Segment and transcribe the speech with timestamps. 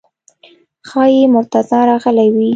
[0.89, 2.49] ښایي مرتضی راغلی وي.